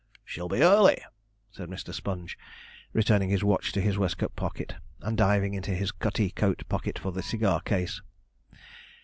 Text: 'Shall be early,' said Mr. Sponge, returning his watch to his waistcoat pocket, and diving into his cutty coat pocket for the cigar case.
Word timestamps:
'Shall 0.25 0.49
be 0.49 0.63
early,' 0.63 1.05
said 1.51 1.69
Mr. 1.69 1.93
Sponge, 1.93 2.35
returning 2.91 3.29
his 3.29 3.43
watch 3.43 3.71
to 3.71 3.79
his 3.79 3.99
waistcoat 3.99 4.35
pocket, 4.35 4.73
and 5.01 5.15
diving 5.15 5.53
into 5.53 5.75
his 5.75 5.91
cutty 5.91 6.31
coat 6.31 6.63
pocket 6.67 6.97
for 6.97 7.11
the 7.11 7.21
cigar 7.21 7.61
case. 7.61 8.01